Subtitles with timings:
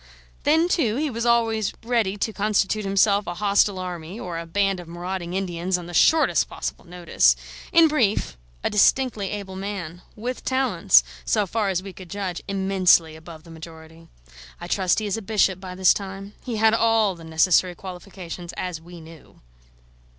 [0.45, 4.79] Then, too, he was always ready to constitute himself a hostile army or a band
[4.79, 7.35] of marauding Indians on the shortest possible notice:
[7.71, 13.15] in brief, a distinctly able man, with talents, so far as we could judge, immensely
[13.15, 14.07] above the majority.
[14.59, 18.53] I trust he is a bishop by this time, he had all the necessary qualifications,
[18.53, 19.39] as we knew.